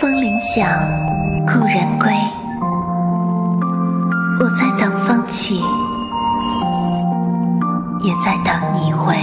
[0.00, 0.66] 风铃响
[1.46, 2.08] 故人归。
[4.40, 5.60] 我在等风起
[8.00, 9.14] 也在等你回。